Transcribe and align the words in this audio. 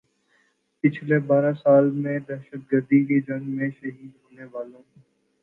پچھلے 0.83 1.17
بارہ 1.27 1.51
سال 1.55 1.89
میں 1.95 2.17
دہشت 2.19 2.71
گردی 2.71 3.03
کی 3.05 3.19
جنگ 3.21 3.55
میں 3.55 3.69
شہید 3.71 4.11
ہونے 4.15 4.45
والوں 4.51 4.81